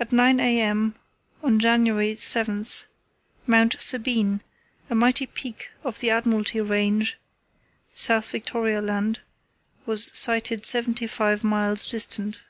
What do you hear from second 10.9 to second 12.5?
five miles distant.